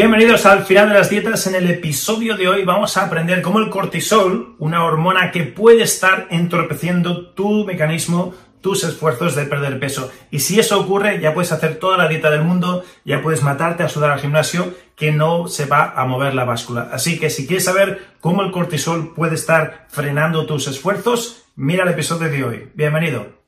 Bienvenidos 0.00 0.46
al 0.46 0.64
final 0.64 0.88
de 0.88 0.94
las 0.94 1.10
dietas. 1.10 1.46
En 1.46 1.54
el 1.54 1.68
episodio 1.68 2.34
de 2.34 2.48
hoy 2.48 2.64
vamos 2.64 2.96
a 2.96 3.04
aprender 3.04 3.42
cómo 3.42 3.58
el 3.58 3.68
cortisol, 3.68 4.56
una 4.58 4.82
hormona 4.82 5.30
que 5.30 5.42
puede 5.42 5.82
estar 5.82 6.26
entorpeciendo 6.30 7.32
tu 7.32 7.66
mecanismo, 7.66 8.32
tus 8.62 8.82
esfuerzos 8.82 9.34
de 9.34 9.44
perder 9.44 9.78
peso. 9.78 10.10
Y 10.30 10.38
si 10.38 10.58
eso 10.58 10.80
ocurre, 10.80 11.20
ya 11.20 11.34
puedes 11.34 11.52
hacer 11.52 11.76
toda 11.76 11.98
la 11.98 12.08
dieta 12.08 12.30
del 12.30 12.44
mundo, 12.44 12.82
ya 13.04 13.20
puedes 13.20 13.42
matarte 13.42 13.82
a 13.82 13.90
sudar 13.90 14.12
al 14.12 14.20
gimnasio, 14.20 14.72
que 14.96 15.12
no 15.12 15.48
se 15.48 15.66
va 15.66 15.92
a 15.94 16.06
mover 16.06 16.34
la 16.34 16.46
báscula. 16.46 16.88
Así 16.90 17.20
que 17.20 17.28
si 17.28 17.46
quieres 17.46 17.66
saber 17.66 18.00
cómo 18.20 18.40
el 18.40 18.52
cortisol 18.52 19.12
puede 19.14 19.34
estar 19.34 19.84
frenando 19.90 20.46
tus 20.46 20.66
esfuerzos, 20.66 21.44
mira 21.56 21.82
el 21.82 21.90
episodio 21.90 22.30
de 22.30 22.42
hoy. 22.42 22.68
Bienvenido. 22.74 23.39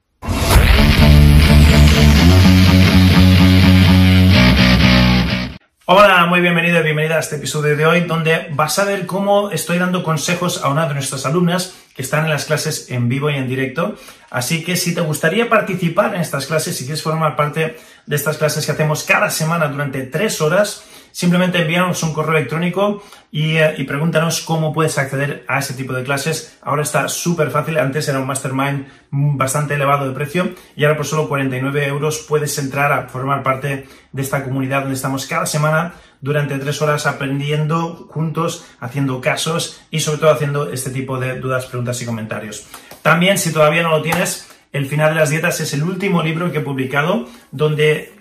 Hola, 5.85 6.27
muy 6.27 6.41
bienvenido 6.41 6.79
y 6.79 6.85
bienvenida 6.85 7.17
a 7.17 7.19
este 7.19 7.35
episodio 7.35 7.77
de 7.77 7.85
hoy 7.85 8.03
donde 8.03 8.47
vas 8.53 8.79
a 8.79 8.85
ver 8.85 9.05
cómo 9.05 9.51
estoy 9.51 9.79
dando 9.79 10.05
consejos 10.05 10.63
a 10.63 10.69
una 10.69 10.87
de 10.87 10.95
nuestras 10.95 11.27
alumnas 11.27 11.75
que 11.97 12.03
están 12.03 12.23
en 12.23 12.31
las 12.31 12.45
clases 12.45 12.89
en 12.93 13.09
vivo 13.09 13.31
y 13.31 13.35
en 13.35 13.49
directo. 13.49 13.97
Así 14.31 14.63
que 14.63 14.77
si 14.77 14.95
te 14.95 15.01
gustaría 15.01 15.49
participar 15.49 16.15
en 16.15 16.21
estas 16.21 16.47
clases, 16.47 16.77
si 16.77 16.85
quieres 16.85 17.03
formar 17.03 17.35
parte 17.35 17.81
de 18.07 18.17
estas 18.17 18.37
clases 18.37 18.65
que 18.65 18.71
hacemos 18.71 19.03
cada 19.03 19.29
semana 19.29 19.67
durante 19.67 20.03
tres 20.03 20.41
horas, 20.41 20.85
simplemente 21.13 21.61
envíanos 21.61 22.03
un 22.03 22.13
correo 22.13 22.37
electrónico 22.37 23.03
eh, 23.31 23.75
y, 23.79 23.85
pregúntanos 23.85 24.41
cómo 24.43 24.73
puedes 24.73 24.99
acceder 24.99 25.45
a 25.49 25.61
ese 25.61 25.75
tipo 25.75 25.93
de 25.93 26.03
clases. 26.03 26.59
Ahora 26.63 26.83
está 26.83 27.09
súper 27.09 27.51
fácil, 27.51 27.79
antes 27.79 28.09
era 28.09 28.19
un 28.19 28.27
mastermind 28.27 28.87
bastante 29.11 29.75
elevado 29.75 30.09
de 30.09 30.15
precio 30.15 30.51
y 30.77 30.85
ahora 30.85 30.97
por 30.97 31.07
solo 31.07 31.29
49 31.29 31.87
euros 31.87 32.25
puedes 32.29 32.59
entrar 32.59 32.93
a 32.93 33.09
formar 33.09 33.43
parte 33.43 33.87
de 34.11 34.23
esta 34.23 34.43
comunidad 34.45 34.81
donde 34.81 34.97
estamos 34.97 35.27
cada 35.27 35.47
semana 35.47 35.95
durante 36.21 36.59
tres 36.59 36.81
horas 36.83 37.07
aprendiendo 37.07 38.09
juntos, 38.11 38.65
haciendo 38.81 39.21
casos 39.21 39.81
y 39.91 40.01
sobre 40.01 40.19
todo 40.19 40.31
haciendo 40.31 40.71
este 40.71 40.91
tipo 40.91 41.19
de 41.19 41.41
dudas, 41.41 41.67
preguntas 41.67 42.01
y 42.03 42.07
comentarios. 42.07 42.67
También, 43.03 43.39
si 43.39 43.53
todavía 43.53 43.83
no 43.83 43.91
lo 43.91 44.03
tienes, 44.03 44.52
el 44.73 44.87
final 44.87 45.11
de 45.11 45.21
las 45.21 45.31
dietas 45.31 45.61
es 45.61 45.75
el 45.75 45.83
último 45.83 46.23
libro 46.23 46.51
que 46.51 46.59
he 46.59 46.63
publicado 46.63 47.29
donde 47.51 48.13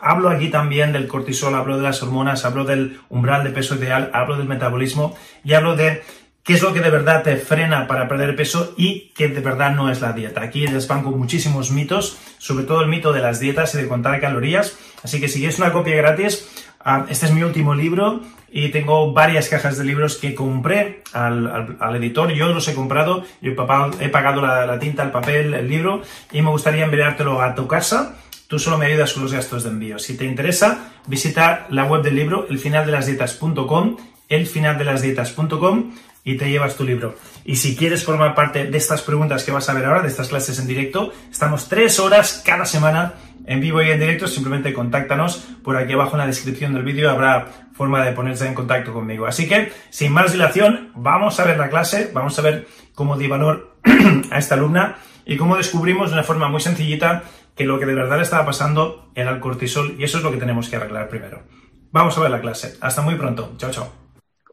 hablo 0.00 0.30
aquí 0.30 0.50
también 0.50 0.92
del 0.92 1.06
cortisol, 1.06 1.54
hablo 1.54 1.76
de 1.76 1.84
las 1.84 2.02
hormonas, 2.02 2.44
hablo 2.44 2.64
del 2.64 2.98
umbral 3.08 3.44
de 3.44 3.50
peso 3.50 3.76
ideal, 3.76 4.10
hablo 4.12 4.36
del 4.36 4.48
metabolismo 4.48 5.16
y 5.44 5.54
hablo 5.54 5.76
de 5.76 6.02
qué 6.42 6.54
es 6.54 6.62
lo 6.62 6.72
que 6.72 6.80
de 6.80 6.90
verdad 6.90 7.22
te 7.22 7.36
frena 7.36 7.86
para 7.86 8.08
perder 8.08 8.34
peso 8.34 8.74
y 8.76 9.12
que 9.14 9.28
de 9.28 9.40
verdad 9.40 9.74
no 9.76 9.90
es 9.90 10.00
la 10.00 10.12
dieta. 10.12 10.42
Aquí 10.42 10.66
con 10.88 11.18
muchísimos 11.18 11.70
mitos, 11.70 12.18
sobre 12.38 12.64
todo 12.64 12.82
el 12.82 12.88
mito 12.88 13.12
de 13.12 13.20
las 13.20 13.38
dietas 13.38 13.74
y 13.74 13.78
de 13.78 13.88
contar 13.88 14.20
calorías. 14.20 14.76
Así 15.04 15.20
que 15.20 15.28
si 15.28 15.38
quieres 15.38 15.58
una 15.58 15.72
copia 15.72 15.94
gratis, 15.96 16.61
este 17.08 17.26
es 17.26 17.32
mi 17.32 17.42
último 17.42 17.74
libro 17.74 18.20
y 18.50 18.68
tengo 18.68 19.12
varias 19.12 19.48
cajas 19.48 19.78
de 19.78 19.84
libros 19.84 20.16
que 20.16 20.34
compré 20.34 21.02
al, 21.12 21.96
editor. 21.96 22.30
Yo 22.32 22.48
los 22.48 22.68
he 22.68 22.74
comprado, 22.74 23.24
yo 23.40 23.52
he 24.00 24.08
pagado 24.08 24.42
la, 24.42 24.66
la, 24.66 24.78
tinta, 24.78 25.02
el 25.02 25.10
papel, 25.10 25.54
el 25.54 25.68
libro 25.68 26.02
y 26.32 26.42
me 26.42 26.50
gustaría 26.50 26.84
enviártelo 26.84 27.40
a 27.40 27.54
tu 27.54 27.66
casa. 27.66 28.16
Tú 28.48 28.58
solo 28.58 28.76
me 28.76 28.86
ayudas 28.86 29.14
con 29.14 29.22
los 29.22 29.32
gastos 29.32 29.64
de 29.64 29.70
envío. 29.70 29.98
Si 29.98 30.16
te 30.16 30.26
interesa, 30.26 30.92
visita 31.06 31.66
la 31.70 31.84
web 31.84 32.02
del 32.02 32.16
libro, 32.16 32.46
elfinaldelasdietas.com, 32.50 33.96
elfinaldelasdietas.com 34.28 35.92
y 36.24 36.36
te 36.36 36.50
llevas 36.50 36.76
tu 36.76 36.84
libro. 36.84 37.16
Y 37.44 37.56
si 37.56 37.74
quieres 37.76 38.04
formar 38.04 38.34
parte 38.34 38.66
de 38.66 38.78
estas 38.78 39.02
preguntas 39.02 39.44
que 39.44 39.52
vas 39.52 39.68
a 39.68 39.74
ver 39.74 39.86
ahora, 39.86 40.02
de 40.02 40.08
estas 40.08 40.28
clases 40.28 40.58
en 40.58 40.66
directo, 40.66 41.12
estamos 41.30 41.68
tres 41.68 41.98
horas 41.98 42.42
cada 42.44 42.64
semana 42.64 43.14
en 43.46 43.60
vivo 43.60 43.82
y 43.82 43.90
en 43.90 44.00
directo, 44.00 44.26
simplemente 44.26 44.72
contáctanos. 44.72 45.38
Por 45.62 45.76
aquí 45.76 45.92
abajo 45.92 46.12
en 46.12 46.18
la 46.18 46.26
descripción 46.26 46.74
del 46.74 46.82
vídeo 46.82 47.10
habrá 47.10 47.68
forma 47.72 48.04
de 48.04 48.12
ponerse 48.12 48.46
en 48.46 48.54
contacto 48.54 48.92
conmigo. 48.92 49.26
Así 49.26 49.48
que, 49.48 49.72
sin 49.90 50.12
más 50.12 50.32
dilación, 50.32 50.90
vamos 50.94 51.38
a 51.40 51.44
ver 51.44 51.58
la 51.58 51.70
clase, 51.70 52.10
vamos 52.12 52.38
a 52.38 52.42
ver 52.42 52.66
cómo 52.94 53.16
di 53.16 53.28
valor 53.28 53.76
a 54.30 54.38
esta 54.38 54.54
alumna 54.54 54.96
y 55.24 55.36
cómo 55.36 55.56
descubrimos 55.56 56.10
de 56.10 56.14
una 56.14 56.24
forma 56.24 56.48
muy 56.48 56.60
sencillita 56.60 57.24
que 57.56 57.64
lo 57.64 57.78
que 57.78 57.86
de 57.86 57.94
verdad 57.94 58.16
le 58.16 58.22
estaba 58.22 58.46
pasando 58.46 59.10
era 59.14 59.30
el 59.30 59.40
cortisol 59.40 59.96
y 59.98 60.04
eso 60.04 60.18
es 60.18 60.24
lo 60.24 60.30
que 60.30 60.38
tenemos 60.38 60.68
que 60.68 60.76
arreglar 60.76 61.08
primero. 61.08 61.42
Vamos 61.90 62.16
a 62.16 62.20
ver 62.22 62.30
la 62.30 62.40
clase. 62.40 62.76
Hasta 62.80 63.02
muy 63.02 63.16
pronto. 63.16 63.54
Chao, 63.58 63.70
chao 63.70 64.02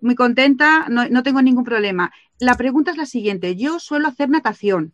muy 0.01 0.15
contenta, 0.15 0.87
no, 0.89 1.23
tengo 1.23 1.41
ningún 1.41 1.63
problema. 1.63 2.11
La 2.39 2.55
pregunta 2.55 2.91
es 2.91 2.97
la 2.97 3.05
siguiente, 3.05 3.55
yo 3.55 3.79
suelo 3.79 4.07
hacer 4.07 4.29
natación, 4.29 4.93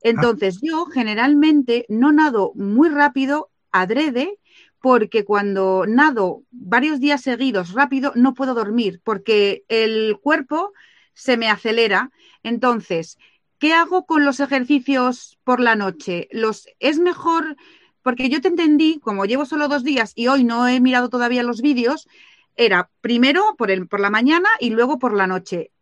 entonces 0.00 0.60
yo 0.62 0.86
generalmente 0.86 1.84
no 1.88 2.12
nado 2.12 2.52
muy 2.54 2.88
rápido, 2.88 3.50
adrede, 3.72 4.38
porque 4.80 5.24
cuando 5.24 5.84
nado 5.86 6.42
varios 6.50 7.00
días 7.00 7.22
seguidos 7.22 7.72
rápido 7.72 8.12
no 8.14 8.34
puedo 8.34 8.54
dormir, 8.54 9.00
porque 9.02 9.64
el 9.68 10.18
cuerpo 10.20 10.72
se 11.14 11.36
me 11.36 11.50
acelera. 11.50 12.10
Entonces, 12.42 13.18
¿qué 13.58 13.72
hago 13.74 14.06
con 14.06 14.24
los 14.24 14.40
ejercicios 14.40 15.38
por 15.42 15.60
la 15.60 15.74
noche? 15.74 16.28
Los, 16.30 16.68
¿Es 16.78 16.98
mejor? 16.98 17.56
Porque 18.02 18.28
yo 18.28 18.40
te 18.40 18.48
entendí, 18.48 19.00
como 19.00 19.26
llevo 19.26 19.44
solo 19.44 19.68
dos 19.68 19.82
días 19.82 20.12
y 20.14 20.28
hoy 20.28 20.44
no 20.44 20.68
he 20.68 20.80
mirado 20.80 21.08
todavía 21.08 21.42
los 21.42 21.60
vídeos, 21.60 22.08
era 22.54 22.90
primero 23.00 23.54
por, 23.56 23.70
el, 23.70 23.88
por 23.88 24.00
la 24.00 24.10
mañana 24.10 24.48
y 24.60 24.70
luego 24.70 24.98
por 24.98 25.12
la 25.12 25.26
noche. 25.26 25.72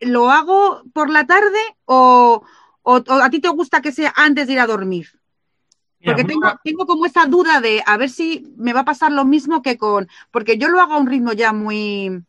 ¿Lo 0.00 0.30
hago 0.30 0.82
por 0.92 1.10
la 1.10 1.26
tarde 1.26 1.58
o, 1.84 2.42
a 2.86 3.30
ti 3.30 3.40
te 3.40 3.48
gusta 3.48 3.82
que 3.82 3.92
sea 3.92 4.12
antes 4.16 4.46
de 4.46 4.54
ir 4.54 4.60
a 4.60 4.66
dormir? 4.66 5.08
Porque 6.04 6.24
tengo, 6.24 6.48
tengo, 6.62 6.86
como 6.86 7.06
esa 7.06 7.26
duda 7.26 7.60
de 7.60 7.82
a 7.84 7.96
ver 7.96 8.10
si 8.10 8.54
me 8.56 8.72
va 8.72 8.80
a 8.80 8.84
pasar 8.84 9.10
lo 9.10 9.24
mismo 9.24 9.60
que 9.62 9.76
con. 9.76 10.08
Porque 10.30 10.56
yo 10.56 10.68
lo 10.68 10.80
hago 10.80 10.94
a 10.94 10.98
un 10.98 11.08
ritmo 11.08 11.32
ya 11.32 11.52
muy, 11.52 12.22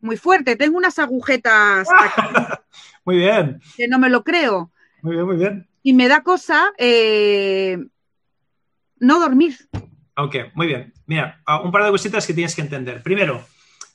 muy 0.00 0.16
fuerte. 0.16 0.56
Tengo 0.56 0.76
unas 0.76 0.98
agujetas 0.98 1.88
muy 3.04 3.16
bien. 3.16 3.60
Que 3.76 3.88
no 3.88 3.98
me 3.98 4.10
lo 4.10 4.22
creo. 4.22 4.70
Muy 5.02 5.14
bien, 5.14 5.26
muy 5.26 5.36
bien. 5.36 5.68
Y 5.82 5.94
me 5.94 6.08
da 6.08 6.22
cosa 6.22 6.72
eh, 6.76 7.78
no 8.98 9.20
dormir. 9.20 9.56
Ok, 10.16 10.36
muy 10.54 10.66
bien. 10.66 10.92
Mira, 11.06 11.42
un 11.62 11.70
par 11.70 11.84
de 11.84 11.90
cositas 11.90 12.26
que 12.26 12.34
tienes 12.34 12.54
que 12.54 12.62
entender. 12.62 13.02
Primero, 13.02 13.44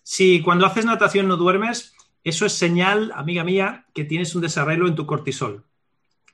si 0.01 0.41
cuando 0.41 0.65
haces 0.65 0.85
natación 0.85 1.27
no 1.27 1.35
duermes, 1.35 1.93
eso 2.23 2.45
es 2.45 2.53
señal, 2.53 3.11
amiga 3.15 3.43
mía, 3.43 3.85
que 3.93 4.03
tienes 4.03 4.33
un 4.35 4.41
desarrollo 4.41 4.87
en 4.87 4.95
tu 4.95 5.05
cortisol. 5.05 5.65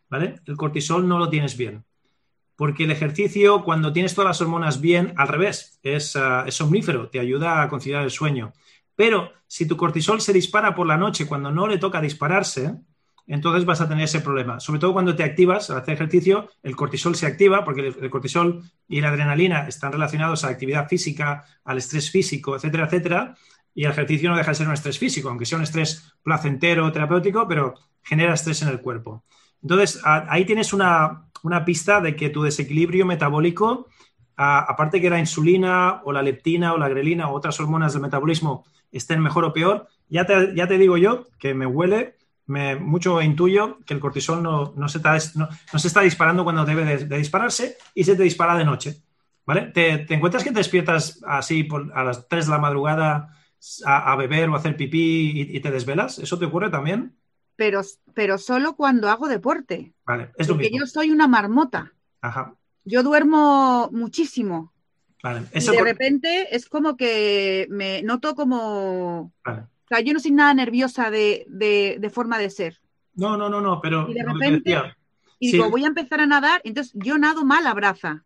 ¿Vale? 0.09 0.35
El 0.45 0.55
cortisol 0.55 1.07
no 1.07 1.19
lo 1.19 1.29
tienes 1.29 1.57
bien. 1.57 1.83
Porque 2.55 2.85
el 2.85 2.91
ejercicio, 2.91 3.63
cuando 3.63 3.93
tienes 3.93 4.15
todas 4.15 4.29
las 4.29 4.41
hormonas 4.41 4.81
bien, 4.81 5.13
al 5.17 5.27
revés, 5.27 5.79
es, 5.83 6.15
uh, 6.15 6.45
es 6.45 6.55
somnífero, 6.55 7.09
te 7.09 7.19
ayuda 7.19 7.61
a 7.61 7.69
conciliar 7.69 8.03
el 8.03 8.11
sueño. 8.11 8.53
Pero 8.95 9.31
si 9.45 9.67
tu 9.67 9.77
cortisol 9.77 10.21
se 10.21 10.33
dispara 10.33 10.73
por 10.73 10.87
la 10.87 10.97
noche 10.97 11.27
cuando 11.27 11.51
no 11.51 11.67
le 11.67 11.77
toca 11.77 12.01
dispararse, 12.01 12.73
entonces 13.27 13.65
vas 13.65 13.81
a 13.81 13.87
tener 13.87 14.05
ese 14.05 14.21
problema. 14.21 14.59
Sobre 14.59 14.79
todo 14.79 14.93
cuando 14.93 15.15
te 15.15 15.23
activas 15.23 15.69
al 15.69 15.77
hacer 15.77 15.95
ejercicio, 15.95 16.49
el 16.63 16.75
cortisol 16.75 17.15
se 17.15 17.27
activa 17.27 17.63
porque 17.63 17.87
el 17.87 18.09
cortisol 18.09 18.63
y 18.87 19.01
la 19.01 19.09
adrenalina 19.09 19.67
están 19.67 19.91
relacionados 19.91 20.43
a 20.43 20.47
la 20.47 20.53
actividad 20.53 20.87
física, 20.87 21.43
al 21.65 21.77
estrés 21.77 22.09
físico, 22.09 22.55
etcétera, 22.55 22.85
etcétera. 22.85 23.35
Y 23.75 23.83
el 23.83 23.91
ejercicio 23.91 24.29
no 24.29 24.37
deja 24.37 24.51
de 24.51 24.55
ser 24.55 24.67
un 24.67 24.73
estrés 24.73 24.97
físico, 24.97 25.29
aunque 25.29 25.45
sea 25.45 25.57
un 25.57 25.65
estrés 25.65 26.13
placentero, 26.23 26.91
terapéutico, 26.91 27.47
pero 27.47 27.75
genera 28.01 28.33
estrés 28.33 28.61
en 28.61 28.69
el 28.69 28.79
cuerpo. 28.79 29.23
Entonces, 29.67 29.99
ahí 30.05 30.45
tienes 30.45 30.71
una, 30.71 31.25
pista 31.65 31.99
de 31.99 32.15
que 32.15 32.29
tu 32.29 32.41
desequilibrio 32.41 33.05
metabólico, 33.05 33.87
aparte 34.37 35.01
que 35.01 35.09
la 35.09 35.19
insulina 35.19 36.01
o 36.05 36.13
la 36.13 36.21
leptina 36.21 36.73
o 36.73 36.77
la 36.77 36.87
grelina 36.87 37.29
o 37.29 37.33
otras 37.33 37.59
hormonas 37.59 37.91
del 37.91 38.01
metabolismo 38.01 38.63
estén 38.93 39.19
mejor 39.19 39.43
o 39.43 39.51
peor, 39.51 39.89
ya 40.07 40.25
ya 40.55 40.67
te 40.67 40.77
digo 40.77 40.95
yo 40.95 41.27
que 41.37 41.53
me 41.53 41.65
huele 41.65 42.15
me, 42.45 42.77
mucho 42.77 43.21
intuyo 43.21 43.79
que 43.85 43.93
el 43.93 43.99
cortisol 43.99 44.41
no, 44.41 44.87
se 44.87 44.99
está, 44.99 45.17
no, 45.35 45.49
se 45.79 45.87
está 45.87 45.99
disparando 45.99 46.45
cuando 46.45 46.63
debe 46.63 46.85
de, 46.85 47.17
dispararse 47.17 47.77
y 47.93 48.05
se 48.05 48.15
te 48.15 48.23
dispara 48.23 48.57
de 48.57 48.63
noche. 48.63 49.03
¿Vale? 49.45 49.63
¿Te, 49.73 50.13
encuentras 50.13 50.45
que 50.45 50.51
te 50.51 50.59
despiertas 50.59 51.21
así 51.27 51.67
a 51.93 52.05
las 52.05 52.27
3 52.29 52.45
de 52.45 52.51
la 52.51 52.57
madrugada 52.57 53.33
a, 53.85 54.15
beber 54.15 54.47
o 54.47 54.55
hacer 54.55 54.77
pipí 54.77 55.41
y, 55.53 55.59
te 55.59 55.71
desvelas? 55.71 56.19
¿Eso 56.19 56.39
te 56.39 56.45
ocurre 56.45 56.69
también? 56.69 57.16
Pero, 57.57 57.81
pero 58.13 58.37
solo 58.37 58.77
cuando 58.77 59.09
hago 59.09 59.27
deporte. 59.27 59.93
Vale, 60.05 60.31
es 60.37 60.47
lo 60.47 60.53
Porque 60.53 60.71
yo 60.71 60.85
soy 60.85 61.11
una 61.11 61.27
marmota. 61.27 61.91
Ajá. 62.21 62.55
Yo 62.85 63.03
duermo 63.03 63.89
muchísimo. 63.91 64.71
Vale. 65.21 65.41
y 65.53 65.59
de 65.59 65.81
repente 65.81 66.55
es 66.55 66.69
como 66.69 66.95
que 66.95 67.67
me 67.69 68.01
noto 68.03 68.35
como... 68.35 69.33
O 69.45 69.87
sea, 69.89 69.99
yo 69.99 70.13
no 70.13 70.19
soy 70.19 70.31
nada 70.31 70.53
nerviosa 70.53 71.09
de, 71.11 72.11
forma 72.13 72.37
de 72.37 72.49
ser. 72.49 72.79
No, 73.15 73.35
no, 73.35 73.49
no, 73.49 73.59
no, 73.59 73.81
pero... 73.81 74.09
Y 74.09 74.13
de 74.13 74.23
repente... 74.23 74.77
Y 75.39 75.51
digo, 75.51 75.69
voy 75.69 75.83
a 75.83 75.87
empezar 75.87 76.19
a 76.19 76.25
nadar, 76.25 76.61
entonces 76.63 76.93
yo 76.95 77.17
nado 77.17 77.45
mal 77.45 77.67
a 77.67 77.73
braza. 77.73 78.23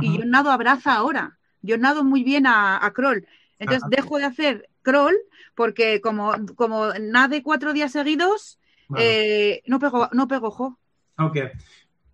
Y 0.00 0.18
yo 0.18 0.24
nado 0.24 0.50
a 0.50 0.56
braza 0.56 0.94
ahora. 0.94 1.38
Yo 1.62 1.78
nado 1.78 2.04
muy 2.04 2.24
bien 2.24 2.46
a, 2.46 2.84
a 2.84 2.92
crawl. 2.92 3.26
Entonces 3.58 3.88
dejo 3.90 4.18
de 4.18 4.24
hacer 4.24 4.68
crawl 4.82 5.16
porque 5.54 6.00
como, 6.00 6.32
como 6.56 6.92
nade 6.94 7.42
cuatro 7.42 7.72
días 7.72 7.92
seguidos, 7.92 8.58
eh, 8.96 9.62
no 9.66 9.78
pego, 9.78 10.08
no 10.12 10.28
pego 10.28 10.48
ojo. 10.48 10.78
Ok. 11.18 11.36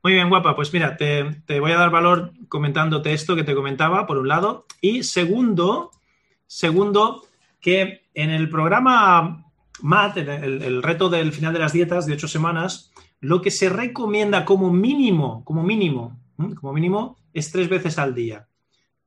Muy 0.02 0.12
bien, 0.12 0.28
guapa. 0.28 0.55
Pues 0.55 0.73
mira, 0.73 0.96
te, 0.96 1.61
voy 1.61 1.73
a 1.73 1.78
dar 1.78 1.90
valor 1.90 2.32
comentándote 2.49 3.12
esto 3.12 3.34
que 3.34 3.44
te 3.44 3.55
comentaba, 3.55 4.06
por 4.06 4.19
un 4.19 4.28
lado. 4.28 4.67
Y 4.81 5.02
segundo, 5.02 5.90
segundo, 6.46 7.25
que 7.61 8.02
en 8.14 8.31
el 8.31 8.49
programa 8.49 9.46
MAT, 9.82 10.17
el, 10.19 10.62
el 10.62 10.82
reto 10.82 11.08
del 11.08 11.32
final 11.32 11.52
de 11.52 11.58
las 11.58 11.73
dietas 11.73 12.06
de 12.06 12.12
ocho 12.12 12.28
semanas, 12.28 12.93
lo 13.20 13.43
que 13.43 13.50
se 13.50 13.69
recomienda 13.69 14.44
como 14.44 14.73
mínimo, 14.73 15.44
como 15.44 15.62
mínimo, 15.62 16.19
como 16.61 16.73
mínimo, 16.73 17.17
es 17.32 17.50
tres 17.50 17.69
veces 17.69 17.99
al 17.99 18.14
día. 18.14 18.46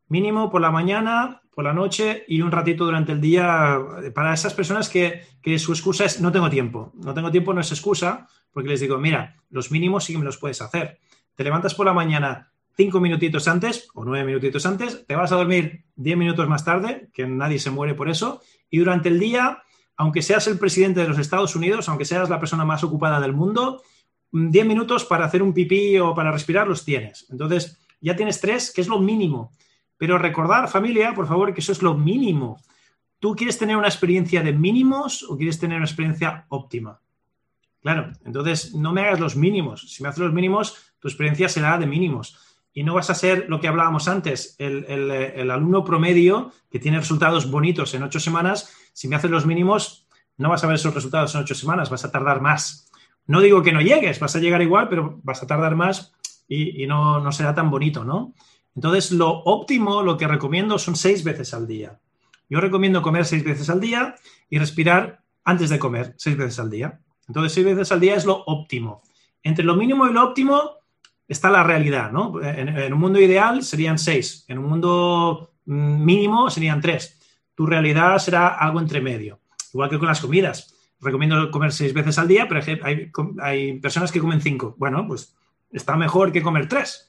Mínimo 0.10 0.50
por 0.50 0.60
la 0.60 0.72
mañana, 0.72 1.42
por 1.54 1.64
la 1.64 1.74
noche 1.74 2.24
y 2.28 2.42
un 2.42 2.52
ratito 2.52 2.86
durante 2.86 3.12
el 3.12 3.22
día 3.22 3.80
para 4.14 4.34
esas 4.34 4.54
personas 4.54 4.90
que, 4.90 5.24
su 5.58 5.72
excusa 5.72 6.06
es 6.06 6.20
no 6.20 6.32
tengo 6.32 6.50
tiempo. 6.50 6.92
No 6.96 7.14
tengo 7.14 7.32
tiempo 7.32 7.54
no 7.54 7.62
es 7.62 7.72
excusa 7.72 8.28
porque 8.52 8.70
les 8.70 8.80
digo, 8.80 8.98
mira, 8.98 9.36
los 9.50 9.72
mínimos 9.72 10.04
sí 10.04 10.14
que 10.14 10.20
me 10.20 10.26
los 10.26 10.38
puedes 10.38 10.62
hacer. 10.62 11.00
Te 11.36 11.44
levantas 11.44 11.76
por 11.76 11.86
la 11.86 11.94
mañana 11.94 12.52
cinco 12.76 13.00
minutitos 13.00 13.48
antes 13.48 13.90
o 13.94 14.04
nueve 14.04 14.26
minutitos 14.26 14.66
antes, 14.66 15.06
te 15.06 15.16
vas 15.16 15.32
a 15.32 15.36
dormir 15.36 15.84
diez 15.96 16.18
minutos 16.18 16.48
más 16.48 16.64
tarde, 16.64 17.10
que 17.14 17.28
nadie 17.28 17.60
se 17.60 17.72
muere 17.72 17.94
por 17.94 18.10
eso, 18.10 18.42
y 18.70 18.80
durante 18.80 19.10
el 19.10 19.20
día, 19.20 19.64
aunque 19.98 20.22
seas 20.22 20.48
el 20.48 20.58
presidente 20.58 21.02
de 21.02 21.10
los 21.10 21.20
Estados 21.20 21.58
Unidos, 21.58 21.90
aunque 21.90 22.06
seas 22.06 22.30
la 22.30 22.40
persona 22.40 22.64
más 22.64 22.84
ocupada 22.86 23.20
del 23.20 23.34
mundo, 23.34 23.84
diez 24.32 24.66
minutos 24.66 25.04
para 25.04 25.26
hacer 25.26 25.44
un 25.44 25.54
pipí 25.54 26.00
o 26.00 26.16
para 26.16 26.32
respirar 26.32 26.68
los 26.68 26.86
tienes. 26.86 27.28
Entonces, 27.30 27.78
ya 28.00 28.16
tienes 28.16 28.40
tres, 28.40 28.72
que 28.72 28.80
es 28.80 28.88
lo 28.88 29.00
mínimo. 29.00 29.52
Pero 30.00 30.18
recordar, 30.18 30.70
familia, 30.70 31.14
por 31.14 31.28
favor, 31.28 31.54
que 31.54 31.60
eso 31.60 31.74
es 31.74 31.82
lo 31.82 31.94
mínimo. 31.94 32.58
¿Tú 33.20 33.36
quieres 33.36 33.58
tener 33.58 33.76
una 33.76 33.90
experiencia 33.90 34.42
de 34.42 34.54
mínimos 34.54 35.24
o 35.30 35.36
quieres 35.36 35.60
tener 35.60 35.76
una 35.76 35.86
experiencia 35.86 36.46
óptima? 36.48 37.02
Claro, 37.82 38.14
entonces 38.24 38.74
no 38.74 38.94
me 38.94 39.02
hagas 39.02 39.20
los 39.20 39.36
mínimos. 39.36 39.92
Si 39.92 40.02
me 40.02 40.08
haces 40.08 40.24
los 40.24 40.34
mínimos, 40.34 40.94
tu 41.00 41.10
experiencia 41.10 41.50
será 41.50 41.78
de 41.78 41.86
mínimos. 41.86 42.38
Y 42.74 42.84
no 42.84 42.94
vas 42.94 43.10
a 43.10 43.14
ser 43.14 43.48
lo 43.50 43.60
que 43.60 43.68
hablábamos 43.68 44.08
antes, 44.08 44.56
el, 44.58 45.52
alumno 45.52 45.84
promedio 45.84 46.54
que 46.72 46.80
tiene 46.80 47.00
resultados 47.00 47.52
bonitos 47.52 47.94
en 47.94 48.04
ocho 48.04 48.22
semanas. 48.22 48.74
Si 48.94 49.10
me 49.10 49.18
haces 49.18 49.32
los 49.32 49.46
mínimos, 49.46 50.08
no 50.38 50.50
vas 50.50 50.64
a 50.64 50.68
ver 50.68 50.78
esos 50.78 50.94
resultados 50.94 51.36
en 51.36 51.42
ocho 51.42 51.56
semanas, 51.56 51.90
vas 51.90 52.06
a 52.06 52.12
tardar 52.12 52.40
más. 52.40 52.90
No 53.28 53.42
digo 53.42 53.62
que 53.64 53.74
no 53.74 53.82
llegues, 53.82 54.22
vas 54.22 54.38
a 54.38 54.40
llegar 54.40 54.62
igual, 54.62 54.88
pero 54.88 55.20
vas 55.24 55.44
a 55.44 55.48
tardar 55.48 55.76
más 55.76 56.14
y, 56.48 56.88
no, 56.88 57.20
no 57.20 57.34
será 57.34 57.54
tan 57.54 57.70
bonito, 57.70 58.06
¿no? 58.06 58.34
Entonces, 58.80 59.12
lo 59.12 59.30
óptimo, 59.44 60.04
lo 60.04 60.16
que 60.16 60.26
recomiendo 60.26 60.80
son 60.80 60.96
seis 60.96 61.26
veces 61.26 61.54
al 61.54 61.68
día. 61.68 62.00
Yo 62.50 62.62
recomiendo 62.62 63.02
comer 63.02 63.26
seis 63.26 63.44
veces 63.44 63.70
al 63.70 63.82
día 63.82 64.16
y 64.50 64.58
respirar 64.58 65.22
antes 65.44 65.70
de 65.70 65.78
comer 65.78 66.14
seis 66.16 66.38
veces 66.38 66.60
al 66.60 66.70
día. 66.70 67.02
Entonces, 67.28 67.52
seis 67.52 67.66
veces 67.66 67.92
al 67.92 68.00
día 68.00 68.16
es 68.16 68.24
lo 68.24 68.42
óptimo. 68.46 69.02
Entre 69.44 69.66
lo 69.66 69.76
mínimo 69.76 70.08
y 70.08 70.14
lo 70.14 70.24
óptimo 70.24 70.78
está 71.28 71.50
la 71.50 71.62
realidad, 71.62 72.14
¿no? 72.14 72.42
En, 72.42 72.94
un 72.94 73.00
mundo 73.02 73.20
ideal 73.20 73.64
serían 73.64 74.00
seis, 74.00 74.46
en 74.48 74.60
un 74.60 74.68
mundo 74.68 75.52
mm, 75.66 76.06
mínimo 76.06 76.50
serían 76.50 76.80
tres. 76.80 77.20
Tu 77.56 77.66
realidad 77.66 78.18
será 78.20 78.48
algo 78.48 78.80
entre 78.80 79.02
medio. 79.02 79.42
Igual 79.74 79.90
que 79.90 80.00
con 80.00 80.08
las 80.08 80.22
comidas. 80.22 80.74
Recomiendo 81.02 81.52
comer 81.52 81.74
seis 81.74 81.94
veces 81.94 82.18
al 82.18 82.30
día, 82.30 82.48
pero 82.48 82.62
hay, 82.82 83.12
hay 83.42 83.78
personas 83.82 84.10
que 84.10 84.22
comen 84.22 84.40
cinco. 84.40 84.74
Bueno, 84.78 85.06
pues 85.06 85.36
está 85.70 85.98
mejor 85.98 86.32
que 86.32 86.42
comer 86.42 86.70
tres 86.70 87.09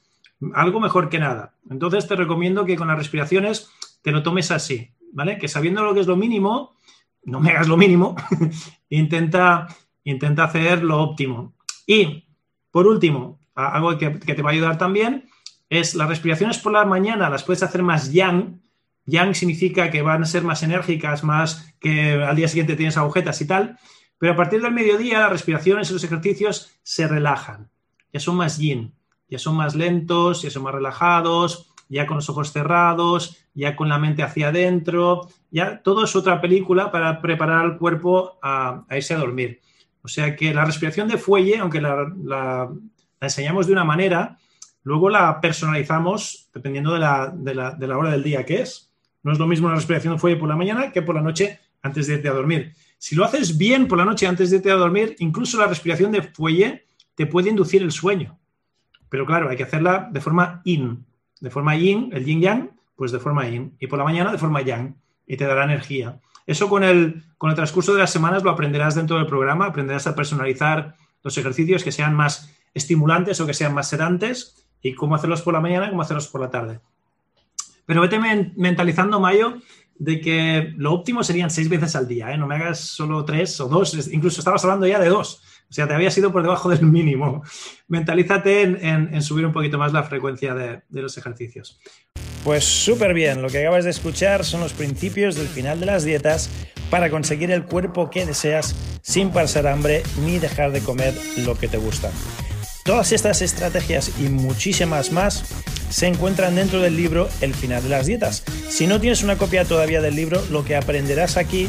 algo 0.54 0.80
mejor 0.80 1.08
que 1.08 1.18
nada. 1.18 1.54
Entonces 1.68 2.06
te 2.06 2.16
recomiendo 2.16 2.64
que 2.64 2.76
con 2.76 2.88
las 2.88 2.98
respiraciones 2.98 3.70
te 4.02 4.12
lo 4.12 4.22
tomes 4.22 4.50
así, 4.50 4.92
¿vale? 5.12 5.38
Que 5.38 5.48
sabiendo 5.48 5.82
lo 5.82 5.94
que 5.94 6.00
es 6.00 6.06
lo 6.06 6.16
mínimo, 6.16 6.76
no 7.24 7.40
me 7.40 7.50
hagas 7.50 7.68
lo 7.68 7.76
mínimo, 7.76 8.16
intenta, 8.88 9.68
intenta 10.04 10.44
hacer 10.44 10.82
lo 10.82 11.02
óptimo. 11.02 11.54
Y, 11.86 12.26
por 12.70 12.86
último, 12.86 13.40
algo 13.54 13.96
que, 13.98 14.10
te 14.10 14.42
va 14.42 14.50
a 14.50 14.52
ayudar 14.52 14.78
también 14.78 15.28
es 15.68 15.94
las 15.94 16.08
respiraciones 16.08 16.58
por 16.58 16.72
la 16.72 16.84
mañana, 16.84 17.30
las 17.30 17.44
puedes 17.44 17.62
hacer 17.62 17.82
más 17.82 18.12
yang. 18.12 18.60
Yang 19.06 19.34
significa 19.34 19.90
que 19.90 20.02
van 20.02 20.22
a 20.22 20.26
ser 20.26 20.42
más 20.42 20.62
enérgicas, 20.62 21.24
más 21.24 21.74
que 21.80 22.12
al 22.12 22.36
día 22.36 22.48
siguiente 22.48 22.76
tienes 22.76 22.96
agujetas 22.96 23.40
y 23.40 23.46
tal. 23.46 23.78
Pero 24.18 24.32
a 24.32 24.36
partir 24.36 24.60
del 24.62 24.72
mediodía 24.72 25.20
las 25.20 25.32
respiraciones 25.32 25.90
y 25.90 25.94
los 25.94 26.04
ejercicios 26.04 26.78
se 26.82 27.08
relajan, 27.08 27.70
ya 28.12 28.20
son 28.20 28.36
más 28.36 28.58
yin 28.58 28.94
ya 29.30 29.38
son 29.38 29.56
más 29.56 29.74
lentos, 29.74 30.42
ya 30.42 30.50
son 30.50 30.64
más 30.64 30.74
relajados, 30.74 31.70
ya 31.88 32.06
con 32.06 32.16
los 32.16 32.28
ojos 32.28 32.52
cerrados, 32.52 33.36
ya 33.54 33.76
con 33.76 33.88
la 33.88 33.98
mente 33.98 34.22
hacia 34.22 34.48
adentro, 34.48 35.28
ya 35.50 35.82
todo 35.82 36.04
es 36.04 36.14
otra 36.16 36.40
película 36.40 36.90
para 36.90 37.20
preparar 37.20 37.64
al 37.64 37.78
cuerpo 37.78 38.38
a, 38.42 38.84
irse 38.90 39.14
a 39.14 39.18
dormir. 39.18 39.60
O 40.02 40.08
sea 40.08 40.34
que 40.34 40.54
la 40.54 40.64
respiración 40.64 41.08
de 41.08 41.18
fuelle, 41.18 41.58
aunque 41.58 41.80
la, 41.80 42.70
enseñamos 43.20 43.66
de 43.66 43.72
una 43.72 43.84
manera, 43.84 44.38
luego 44.82 45.10
la 45.10 45.40
personalizamos 45.40 46.48
dependiendo 46.54 46.94
de 46.94 47.00
la, 47.00 47.32
de 47.36 47.54
la, 47.54 47.98
hora 47.98 48.10
del 48.10 48.22
día 48.22 48.46
que 48.46 48.62
es. 48.62 48.90
No 49.22 49.32
es 49.32 49.38
lo 49.38 49.46
mismo 49.46 49.68
la 49.68 49.74
respiración 49.74 50.14
de 50.14 50.20
fuelle 50.20 50.38
por 50.38 50.48
la 50.48 50.56
mañana 50.56 50.92
que 50.92 51.02
por 51.02 51.14
la 51.14 51.20
noche 51.20 51.60
antes 51.82 52.06
de 52.06 52.14
irte 52.14 52.28
a 52.28 52.32
dormir. 52.32 52.72
Si 52.98 53.14
lo 53.14 53.24
haces 53.24 53.58
bien 53.58 53.88
por 53.88 53.98
la 53.98 54.04
noche 54.04 54.26
antes 54.26 54.50
de 54.50 54.56
irte 54.56 54.70
a 54.70 54.76
dormir, 54.76 55.16
incluso 55.18 55.58
la 55.58 55.66
respiración 55.66 56.12
de 56.12 56.22
fuelle 56.22 56.86
te 57.14 57.26
puede 57.26 57.50
inducir 57.50 57.82
el 57.82 57.92
sueño. 57.92 58.39
Pero 59.10 59.26
claro, 59.26 59.50
hay 59.50 59.56
que 59.56 59.64
hacerla 59.64 60.08
de 60.10 60.20
forma 60.20 60.62
in. 60.64 61.04
De 61.40 61.50
forma 61.50 61.76
yin, 61.76 62.10
el 62.12 62.24
yin 62.24 62.40
yang, 62.40 62.70
pues 62.96 63.12
de 63.12 63.18
forma 63.18 63.46
yin. 63.46 63.76
Y 63.78 63.88
por 63.88 63.98
la 63.98 64.04
mañana 64.04 64.32
de 64.32 64.38
forma 64.38 64.62
yang. 64.62 64.94
Y 65.26 65.36
te 65.36 65.44
dará 65.44 65.64
energía. 65.64 66.20
Eso 66.46 66.68
con 66.68 66.84
el, 66.84 67.22
con 67.36 67.50
el 67.50 67.56
transcurso 67.56 67.92
de 67.92 68.00
las 68.00 68.10
semanas 68.10 68.42
lo 68.42 68.50
aprenderás 68.50 68.94
dentro 68.94 69.16
del 69.16 69.26
programa. 69.26 69.66
Aprenderás 69.66 70.06
a 70.06 70.14
personalizar 70.14 70.94
los 71.22 71.36
ejercicios 71.36 71.84
que 71.84 71.92
sean 71.92 72.14
más 72.14 72.54
estimulantes 72.72 73.40
o 73.40 73.46
que 73.46 73.54
sean 73.54 73.74
más 73.74 73.88
sedantes. 73.88 74.64
Y 74.80 74.94
cómo 74.94 75.14
hacerlos 75.14 75.42
por 75.42 75.52
la 75.52 75.60
mañana 75.60 75.86
y 75.86 75.90
cómo 75.90 76.02
hacerlos 76.02 76.28
por 76.28 76.40
la 76.40 76.50
tarde. 76.50 76.80
Pero 77.84 78.00
vete 78.02 78.18
mentalizando, 78.56 79.18
Mayo, 79.18 79.58
de 79.98 80.20
que 80.20 80.72
lo 80.76 80.92
óptimo 80.92 81.24
serían 81.24 81.50
seis 81.50 81.68
veces 81.68 81.96
al 81.96 82.06
día. 82.06 82.32
¿eh? 82.32 82.38
No 82.38 82.46
me 82.46 82.54
hagas 82.54 82.80
solo 82.80 83.24
tres 83.24 83.60
o 83.60 83.68
dos. 83.68 84.08
Incluso 84.12 84.40
estabas 84.40 84.62
hablando 84.64 84.86
ya 84.86 85.00
de 85.00 85.08
dos. 85.08 85.42
O 85.70 85.72
sea, 85.72 85.86
te 85.86 85.94
habías 85.94 86.16
ido 86.18 86.32
por 86.32 86.42
debajo 86.42 86.68
del 86.70 86.82
mínimo. 86.82 87.42
Mentalízate 87.88 88.62
en, 88.62 89.22
subir 89.22 89.46
un 89.46 89.52
poquito 89.52 89.78
más 89.78 89.92
la 89.92 90.02
frecuencia 90.02 90.54
de, 90.54 90.82
de 90.88 91.02
los 91.02 91.16
ejercicios. 91.16 91.80
Pues 92.44 92.64
súper 92.64 93.14
bien, 93.14 93.42
lo 93.42 93.48
que 93.48 93.58
acabas 93.58 93.84
de 93.84 93.90
escuchar 93.90 94.44
son 94.44 94.60
los 94.60 94.72
principios 94.72 95.36
del 95.36 95.46
final 95.46 95.78
de 95.78 95.86
las 95.86 96.04
dietas 96.04 96.50
para 96.88 97.10
conseguir 97.10 97.50
el 97.50 97.64
cuerpo 97.64 98.10
que 98.10 98.26
deseas 98.26 98.74
sin 99.02 99.30
pasar 99.30 99.66
hambre 99.66 100.02
ni 100.24 100.38
dejar 100.38 100.72
de 100.72 100.80
comer 100.80 101.14
lo 101.44 101.56
que 101.56 101.68
te 101.68 101.76
gusta. 101.76 102.10
Todas 102.84 103.12
estas 103.12 103.42
estrategias 103.42 104.18
y 104.18 104.28
muchísimas 104.28 105.12
más 105.12 105.44
se 105.90 106.06
encuentran 106.06 106.54
dentro 106.54 106.80
del 106.80 106.96
libro 106.96 107.28
El 107.40 107.54
final 107.54 107.82
de 107.82 107.88
las 107.88 108.06
dietas. 108.06 108.42
Si 108.68 108.86
no 108.86 109.00
tienes 109.00 109.22
una 109.22 109.36
copia 109.36 109.64
todavía 109.64 110.00
del 110.00 110.16
libro, 110.16 110.42
lo 110.50 110.64
que 110.64 110.76
aprenderás 110.76 111.36
aquí 111.36 111.68